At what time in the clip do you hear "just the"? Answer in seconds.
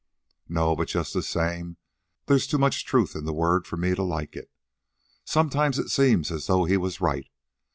0.87-1.21